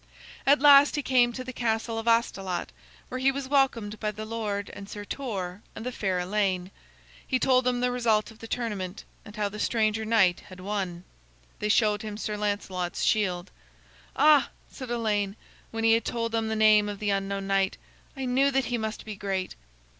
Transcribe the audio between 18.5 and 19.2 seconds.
he must be